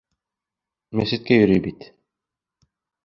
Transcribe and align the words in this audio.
Мәсеткә 0.99 1.37
йөрөй 1.41 1.63
бит. 1.67 1.89